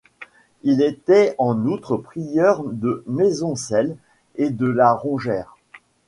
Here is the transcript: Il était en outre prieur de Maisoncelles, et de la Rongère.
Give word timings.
Il 0.63 0.81
était 0.81 1.35
en 1.37 1.63
outre 1.67 1.95
prieur 1.95 2.63
de 2.63 3.03
Maisoncelles, 3.05 3.95
et 4.33 4.49
de 4.49 4.65
la 4.65 4.93
Rongère. 4.93 5.55